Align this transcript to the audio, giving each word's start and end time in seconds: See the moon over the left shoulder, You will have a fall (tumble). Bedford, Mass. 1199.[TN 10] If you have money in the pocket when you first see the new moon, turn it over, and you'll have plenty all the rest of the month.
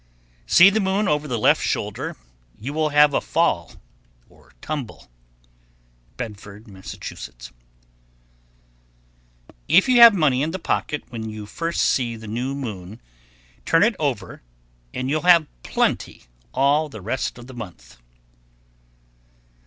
See 0.47 0.71
the 0.71 0.79
moon 0.79 1.07
over 1.07 1.27
the 1.27 1.37
left 1.37 1.61
shoulder, 1.63 2.17
You 2.57 2.73
will 2.73 2.89
have 2.89 3.13
a 3.13 3.21
fall 3.21 3.73
(tumble). 4.59 5.11
Bedford, 6.17 6.67
Mass. 6.67 6.95
1199.[TN 6.95 7.51
10] 7.51 7.53
If 9.67 9.87
you 9.87 10.01
have 10.01 10.15
money 10.15 10.41
in 10.41 10.49
the 10.49 10.57
pocket 10.57 11.03
when 11.09 11.29
you 11.29 11.45
first 11.45 11.81
see 11.81 12.15
the 12.15 12.27
new 12.27 12.55
moon, 12.55 12.99
turn 13.63 13.83
it 13.83 13.95
over, 13.99 14.41
and 14.91 15.07
you'll 15.07 15.21
have 15.21 15.45
plenty 15.61 16.23
all 16.51 16.89
the 16.89 16.99
rest 16.99 17.37
of 17.37 17.45
the 17.45 17.53
month. 17.53 17.97